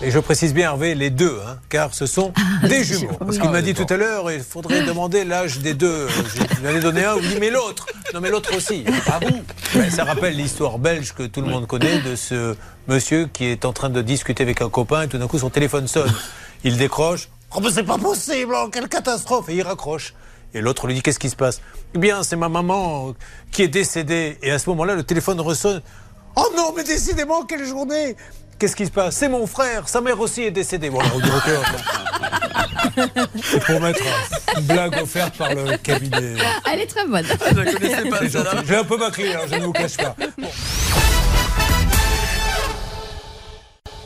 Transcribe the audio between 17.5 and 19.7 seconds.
Oh, mais c'est pas possible, oh, quelle catastrophe Et il